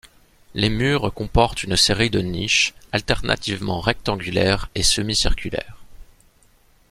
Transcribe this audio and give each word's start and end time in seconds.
Les 0.55 0.69
murs 0.69 1.13
comportent 1.13 1.61
une 1.61 1.75
série 1.75 2.09
de 2.09 2.21
niches 2.21 2.73
alternativement 2.91 3.79
rectangulaires 3.81 4.67
et 4.73 4.81
semi-circulaires. 4.81 5.77